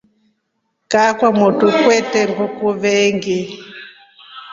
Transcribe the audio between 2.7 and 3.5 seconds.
veengi.